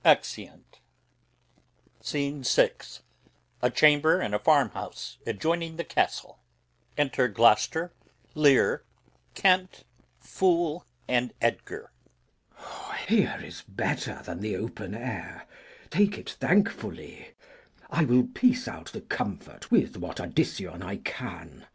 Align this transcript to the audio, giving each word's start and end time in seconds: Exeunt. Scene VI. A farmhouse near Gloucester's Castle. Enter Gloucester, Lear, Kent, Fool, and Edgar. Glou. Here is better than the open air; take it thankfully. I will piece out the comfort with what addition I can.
Exeunt. 0.03 0.79
Scene 2.01 2.41
VI. 2.41 2.71
A 3.61 3.69
farmhouse 4.39 5.17
near 5.27 5.33
Gloucester's 5.35 5.85
Castle. 5.87 6.39
Enter 6.97 7.27
Gloucester, 7.27 7.93
Lear, 8.33 8.83
Kent, 9.35 9.83
Fool, 10.19 10.87
and 11.07 11.35
Edgar. 11.39 11.91
Glou. 12.57 12.95
Here 13.15 13.39
is 13.43 13.61
better 13.67 14.23
than 14.23 14.39
the 14.39 14.55
open 14.55 14.95
air; 14.95 15.45
take 15.91 16.17
it 16.17 16.31
thankfully. 16.31 17.35
I 17.91 18.03
will 18.03 18.23
piece 18.25 18.67
out 18.67 18.87
the 18.93 19.01
comfort 19.01 19.69
with 19.69 19.97
what 19.97 20.19
addition 20.19 20.81
I 20.81 20.95
can. 20.97 21.67